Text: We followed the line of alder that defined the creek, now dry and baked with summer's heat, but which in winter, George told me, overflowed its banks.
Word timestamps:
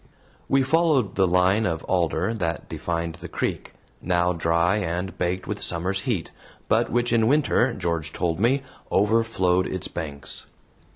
We 0.49 0.63
followed 0.63 1.13
the 1.13 1.27
line 1.27 1.67
of 1.67 1.83
alder 1.83 2.33
that 2.33 2.67
defined 2.67 3.17
the 3.21 3.27
creek, 3.29 3.75
now 4.01 4.33
dry 4.33 4.77
and 4.77 5.15
baked 5.15 5.45
with 5.45 5.61
summer's 5.61 5.99
heat, 6.09 6.31
but 6.67 6.89
which 6.91 7.13
in 7.13 7.27
winter, 7.27 7.71
George 7.75 8.11
told 8.11 8.39
me, 8.39 8.63
overflowed 8.91 9.67
its 9.67 9.87
banks. 9.87 10.47